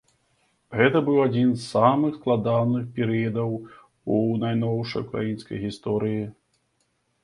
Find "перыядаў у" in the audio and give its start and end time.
2.97-4.21